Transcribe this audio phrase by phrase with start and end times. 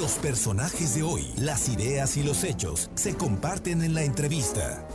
[0.00, 4.88] Los personajes de hoy, las ideas y los hechos se comparten en la entrevista.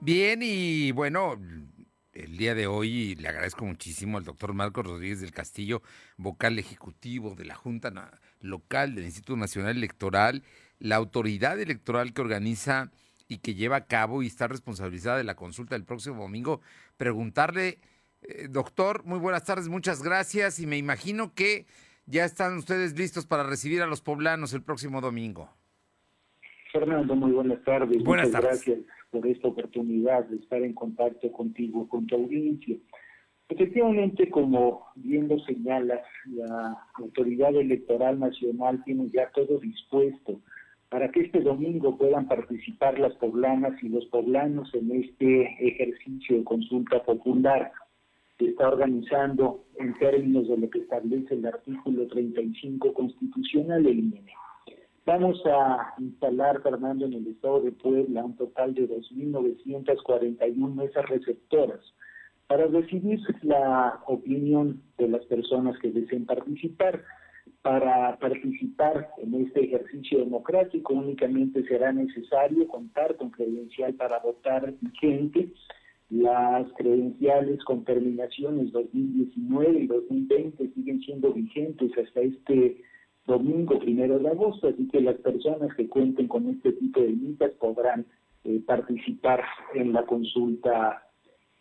[0.00, 1.40] Bien, y bueno,
[2.12, 5.82] el día de hoy le agradezco muchísimo al doctor Marcos Rodríguez del Castillo,
[6.16, 7.92] vocal ejecutivo de la Junta
[8.40, 10.42] Local del Instituto Nacional Electoral,
[10.80, 12.90] la autoridad electoral que organiza
[13.28, 16.60] y que lleva a cabo y está responsabilizada de la consulta del próximo domingo,
[16.96, 17.78] preguntarle,
[18.22, 21.66] eh, doctor, muy buenas tardes, muchas gracias y me imagino que
[22.06, 25.50] ya están ustedes listos para recibir a los poblanos el próximo domingo.
[26.72, 28.02] Fernando, muy buenas tardes.
[28.02, 28.78] Buenas Muchas gracias
[29.10, 32.76] por esta oportunidad de estar en contacto contigo, con tu audiencia.
[33.48, 40.40] Efectivamente, como bien lo señalas, la Autoridad Electoral Nacional tiene ya todo dispuesto
[40.88, 46.44] para que este domingo puedan participar las poblanas y los poblanos en este ejercicio de
[46.44, 47.72] consulta popular
[48.38, 54.34] que está organizando en términos de lo que establece el artículo 35 constitucional del INE.
[55.06, 61.80] Vamos a instalar, Fernando, en el estado de Puebla un total de 2.941 mesas receptoras
[62.48, 67.04] para recibir la opinión de las personas que deseen participar.
[67.62, 75.52] Para participar en este ejercicio democrático únicamente será necesario contar con credencial para votar vigente.
[76.10, 82.82] Las credenciales con terminaciones 2019 y 2020 siguen siendo vigentes hasta este
[83.26, 87.50] domingo primero de agosto, así que las personas que cuenten con este tipo de listas
[87.58, 88.06] podrán
[88.44, 89.42] eh, participar
[89.74, 91.02] en la consulta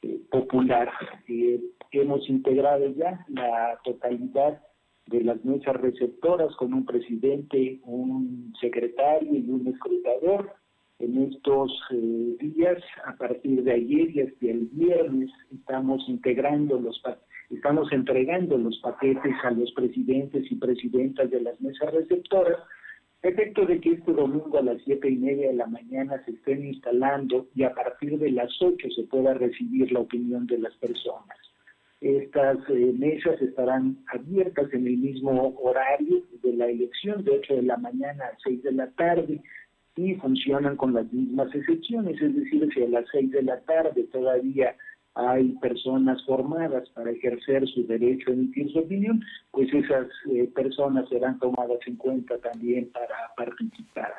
[0.03, 0.91] eh, popular.
[1.27, 1.59] Eh,
[1.91, 4.61] hemos integrado ya la totalidad
[5.07, 10.53] de las mesas receptoras con un presidente, un secretario y un escrutador.
[10.99, 11.71] En estos
[12.39, 17.01] días, a partir de ayer y hasta el viernes, estamos integrando los
[17.49, 22.57] Estamos entregando los paquetes a los presidentes y presidentas de las mesas receptoras,
[23.21, 26.65] efecto de que este domingo a las siete y media de la mañana se estén
[26.65, 31.37] instalando y a partir de las ocho se pueda recibir la opinión de las personas.
[32.01, 37.61] Estas eh, mesas estarán abiertas en el mismo horario de la elección, de 8 de
[37.63, 39.41] la mañana a 6 de la tarde,
[39.95, 44.03] y funcionan con las mismas excepciones, es decir, si a las 6 de la tarde
[44.11, 44.75] todavía
[45.15, 51.07] hay personas formadas para ejercer su derecho a emitir su opinión, pues esas eh, personas
[51.07, 54.13] serán tomadas en cuenta también para participar.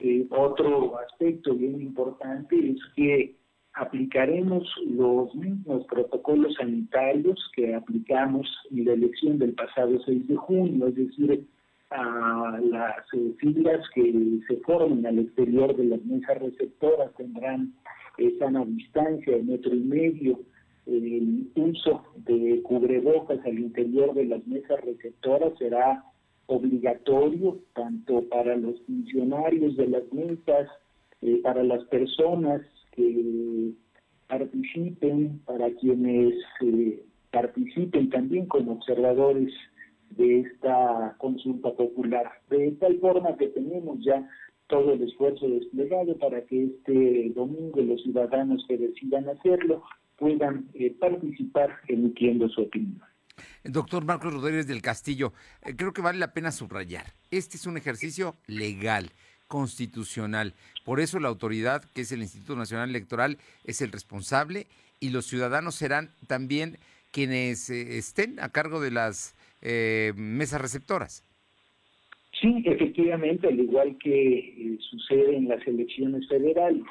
[0.00, 3.34] Eh, otro aspecto bien importante es que
[3.72, 10.88] aplicaremos los mismos protocolos sanitarios que aplicamos en la elección del pasado 6 de junio,
[10.88, 11.46] es decir,
[11.90, 17.72] a las eh, filas que se formen al exterior de las mesas receptoras tendrán
[18.18, 20.40] están a distancia de metro y medio,
[20.86, 26.04] el uso de cubrebocas al interior de las mesas receptoras será
[26.46, 30.68] obligatorio tanto para los funcionarios de las mesas,
[31.20, 32.62] eh, para las personas
[32.92, 33.72] que
[34.28, 39.52] participen, para quienes eh, participen también como observadores
[40.10, 42.30] de esta consulta popular.
[42.50, 44.28] De tal forma que tenemos ya
[44.68, 49.82] todo el esfuerzo desplegado para que este domingo los ciudadanos que decidan hacerlo
[50.16, 53.00] puedan eh, participar emitiendo su opinión.
[53.64, 55.32] Doctor Marcos Rodríguez del Castillo,
[55.64, 59.10] eh, creo que vale la pena subrayar, este es un ejercicio legal,
[59.46, 60.54] constitucional,
[60.84, 64.66] por eso la autoridad, que es el Instituto Nacional Electoral, es el responsable
[65.00, 66.78] y los ciudadanos serán también
[67.10, 71.24] quienes eh, estén a cargo de las mesas receptoras.
[72.40, 76.84] Sí, efectivamente, al igual que eh, sucede en las elecciones federales.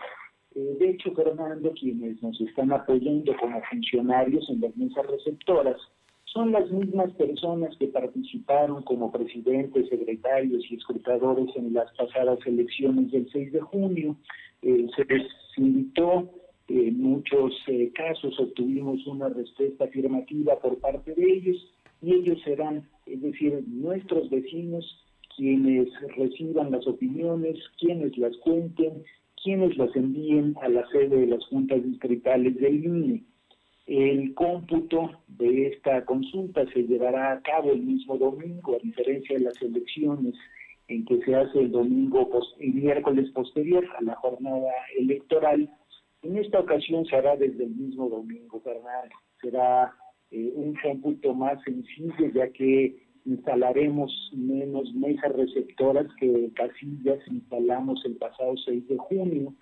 [0.56, 5.78] Eh, de hecho, Fernando, quienes nos están apoyando como funcionarios en las mesas receptoras
[6.26, 13.10] son las mismas personas que participaron como presidentes, secretarios y escrutadores en las pasadas elecciones
[13.12, 14.18] del 6 de junio.
[14.64, 16.30] Eh, se les invitó,
[16.68, 17.54] en muchos
[17.96, 24.30] casos obtuvimos una respuesta afirmativa por parte de ellos y ellos serán, es decir, nuestros
[24.30, 25.04] vecinos
[25.36, 29.04] quienes reciban las opiniones, quienes las cuenten,
[29.42, 33.24] quienes las envíen a la sede de las juntas distritales del INE.
[33.86, 39.46] El cómputo de esta consulta se llevará a cabo el mismo domingo, a diferencia de
[39.46, 40.36] las elecciones
[40.90, 42.30] en que se hace el domingo
[42.60, 45.70] y miércoles posterior a la jornada electoral.
[46.24, 49.06] En esta ocasión se hará desde el mismo domingo, ¿verdad?
[49.42, 49.94] Será
[50.32, 58.16] eh, un cómputo más sencillo, ya que instalaremos menos mesas receptoras que casillas instalamos el
[58.16, 59.54] pasado 6 de junio.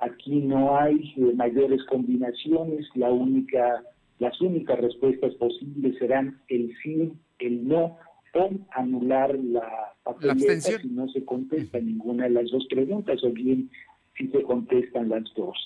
[0.00, 3.82] Aquí no hay eh, mayores combinaciones, la única,
[4.18, 7.96] las únicas respuestas posibles serán el sí, el no,
[8.36, 13.70] o anular la papeleta si no se contesta ninguna de las dos preguntas o bien
[14.16, 15.56] si se contestan las dos.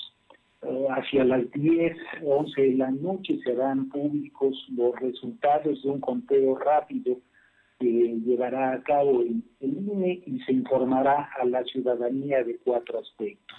[0.63, 6.59] Eh, hacia las 10, 11 de la noche serán públicos los resultados de un conteo
[6.59, 7.19] rápido
[7.79, 7.87] que
[8.27, 13.59] llevará a cabo el, el INE y se informará a la ciudadanía de cuatro aspectos.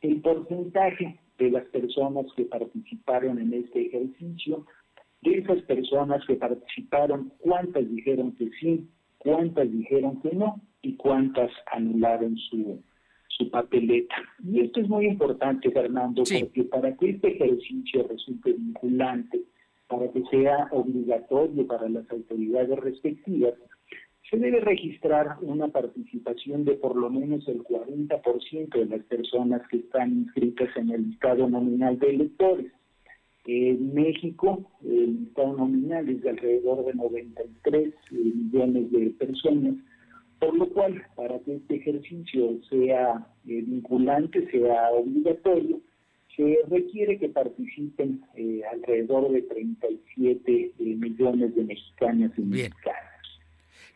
[0.00, 4.64] El porcentaje de las personas que participaron en este ejercicio,
[5.20, 8.88] de esas personas que participaron, cuántas dijeron que sí,
[9.18, 12.82] cuántas dijeron que no y cuántas anularon su,
[13.36, 14.16] su papeleta.
[14.44, 19.42] Y esto es muy importante, Fernando, porque para que este ejercicio resulte vinculante,
[19.88, 23.54] para que sea obligatorio para las autoridades respectivas,
[24.30, 29.78] se debe registrar una participación de por lo menos el 40% de las personas que
[29.78, 32.72] están inscritas en el listado nominal de electores.
[33.46, 39.74] En México, el listado nominal es de alrededor de 93 millones de personas,
[40.38, 45.80] por lo cual, para que este ejercicio sea eh, vinculante, sea obligatorio,
[46.36, 53.40] se requiere que participen eh, alrededor de 37 eh, millones de mexicanas y mexicanos.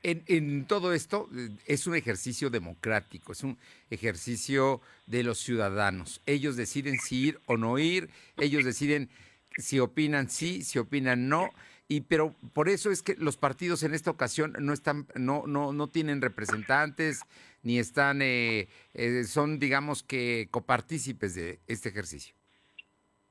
[0.04, 1.28] En, en, todo esto
[1.66, 3.58] es un ejercicio democrático, es un
[3.90, 6.22] ejercicio de los ciudadanos.
[6.24, 9.08] Ellos deciden si ir o no ir, ellos deciden
[9.56, 11.50] si opinan sí, si opinan no
[11.88, 15.72] y pero por eso es que los partidos en esta ocasión no están no no
[15.72, 17.22] no tienen representantes
[17.62, 22.34] ni están eh, eh, son digamos que copartícipes de este ejercicio.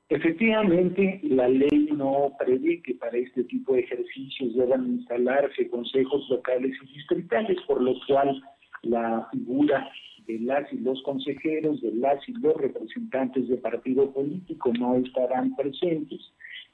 [0.08, 6.76] Efectivamente la ley no prevé que para este tipo de ejercicios deban instalarse consejos locales
[6.82, 8.42] y distritales por lo cual
[8.82, 9.88] la figura
[10.26, 15.54] de las y los consejeros de las y los representantes de partido político no estarán
[15.54, 16.20] presentes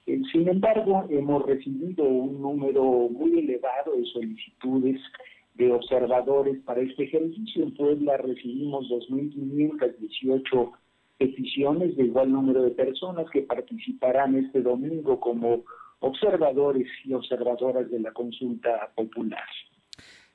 [0.07, 5.01] sin embargo, hemos recibido un número muy elevado de solicitudes
[5.55, 7.65] de observadores para este ejercicio.
[7.65, 10.73] En Puebla recibimos 2.518
[11.19, 15.65] peticiones de igual número de personas que participarán este domingo como
[16.01, 19.49] observadores y observadoras de la consulta popular.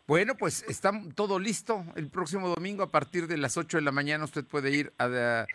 [0.10, 1.86] Bueno, pues está todo listo.
[1.96, 5.46] El próximo domingo a partir de las 8 de la mañana usted puede ir a,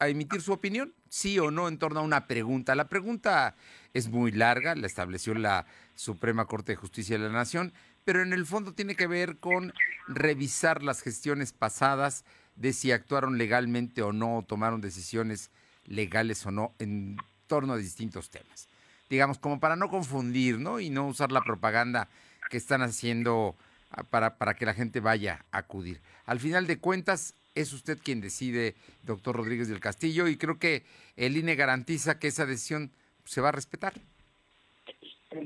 [0.00, 2.74] emitir su opinión, sí o no, en torno a una pregunta.
[2.74, 3.54] La pregunta
[3.92, 7.72] es muy larga, la estableció la Suprema Corte de Justicia de la Nación,
[8.02, 9.72] pero en el fondo tiene que ver con
[10.08, 12.24] revisar las gestiones pasadas
[12.56, 15.52] de si actuaron legalmente o no, tomaron decisiones
[15.84, 18.68] legales o no en torno a distintos temas.
[19.08, 20.80] Digamos, como para no confundir, ¿no?
[20.80, 22.08] Y no usar la propaganda
[22.54, 23.56] que están haciendo
[23.90, 25.98] ah, para, para que la gente vaya a acudir.
[26.24, 30.84] Al final de cuentas, es usted quien decide, doctor Rodríguez del Castillo, y creo que
[31.16, 32.92] el INE garantiza que esa decisión
[33.24, 33.94] se va a respetar.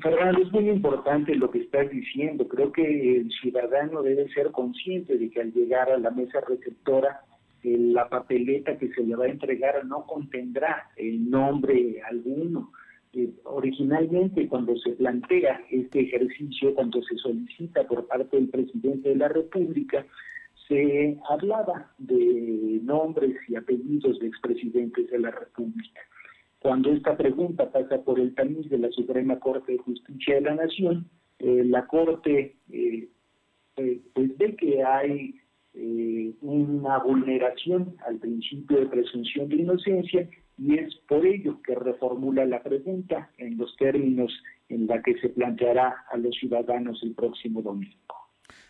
[0.02, 2.46] Fernando, es muy importante lo que estás diciendo.
[2.46, 7.22] Creo que el ciudadano debe ser consciente de que al llegar a la mesa receptora,
[7.62, 12.70] la papeleta que se le va a entregar no contendrá el nombre alguno.
[13.78, 19.28] Originalmente, cuando se plantea este ejercicio, cuando se solicita por parte del presidente de la
[19.28, 20.04] República,
[20.66, 26.00] se hablaba de nombres y apellidos de expresidentes de la República.
[26.58, 30.56] Cuando esta pregunta pasa por el tamiz de la Suprema Corte de Justicia de la
[30.56, 31.08] Nación,
[31.38, 33.08] eh, la Corte eh,
[33.76, 35.40] eh, pues ve que hay
[36.42, 40.28] una vulneración al principio de presunción de inocencia
[40.59, 44.33] y es por ello que reformula la pregunta en los términos
[44.69, 47.95] en la que se planteará a los ciudadanos el próximo domingo.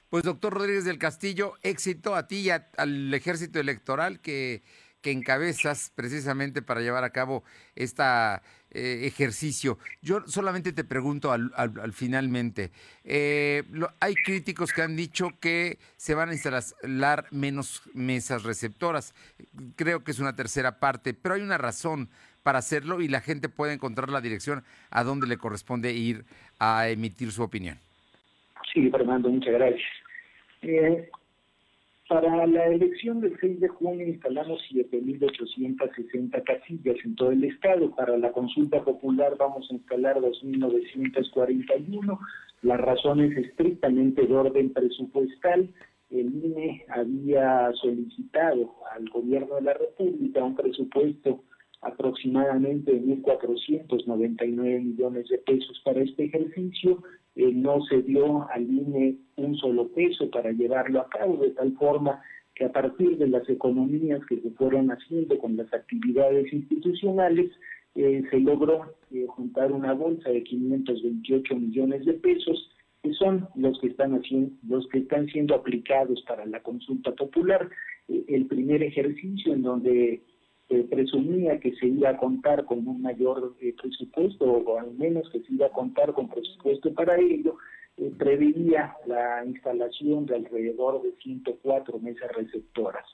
[0.09, 4.63] Pues doctor Rodríguez del Castillo, éxito a ti y al ejército electoral que,
[5.01, 8.03] que encabezas precisamente para llevar a cabo este
[8.71, 9.79] ejercicio.
[10.03, 12.71] Yo solamente te pregunto al, al, finalmente,
[13.05, 13.63] eh,
[14.01, 19.15] hay críticos que han dicho que se van a instalar menos mesas receptoras.
[19.77, 22.09] Creo que es una tercera parte, pero hay una razón
[22.43, 26.25] para hacerlo y la gente puede encontrar la dirección a donde le corresponde ir
[26.59, 27.79] a emitir su opinión.
[28.73, 29.89] Sí, Fernando, muchas gracias.
[30.63, 31.11] Eh,
[32.09, 37.95] para la elección del 6 de junio instalamos 7.860 casillas en todo el estado.
[37.95, 42.19] Para la consulta popular vamos a instalar 2.941.
[42.63, 45.69] La razón es estrictamente de orden presupuestal.
[46.11, 51.45] El INE había solicitado al gobierno de la República un presupuesto
[51.83, 57.03] aproximadamente de 1.499 millones de pesos para este ejercicio.
[57.39, 61.73] Eh, no se dio al INE un solo peso para llevarlo a cabo, de tal
[61.77, 62.21] forma
[62.57, 67.53] que a partir de las economías que se fueron haciendo con las actividades institucionales,
[67.95, 72.73] eh, se logró eh, juntar una bolsa de 528 millones de pesos
[73.05, 77.71] que son los que están haciendo, los que están siendo aplicados para la consulta popular.
[78.09, 80.23] El primer ejercicio en donde
[80.69, 85.29] se presumía que se iba a contar con un mayor eh, presupuesto o al menos
[85.31, 87.57] que se iba a contar con presupuesto para ello,
[87.97, 93.05] eh, preveía la instalación de alrededor de 104 mesas receptoras.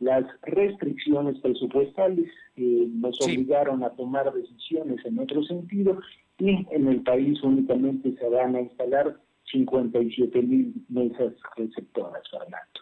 [0.00, 6.00] Las restricciones presupuestales eh, nos obligaron a tomar decisiones en otro sentido
[6.38, 9.16] y en el país únicamente se van a instalar
[9.52, 12.80] 57 mil mesas receptoras, Fernando.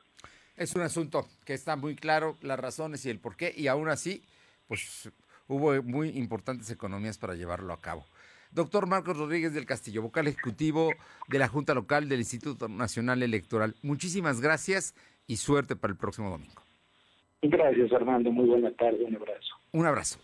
[0.63, 3.89] Es un asunto que está muy claro, las razones y el por qué, y aún
[3.89, 4.23] así,
[4.69, 5.11] pues
[5.49, 8.07] hubo muy importantes economías para llevarlo a cabo.
[8.53, 10.91] Doctor Marcos Rodríguez del Castillo, vocal ejecutivo
[11.29, 13.75] de la Junta Local del Instituto Nacional Electoral.
[13.83, 14.95] Muchísimas gracias
[15.27, 16.63] y suerte para el próximo domingo.
[17.43, 18.31] Gracias, Armando.
[18.31, 19.05] Muy buena tarde.
[19.05, 19.55] Un abrazo.
[19.73, 20.21] Un abrazo.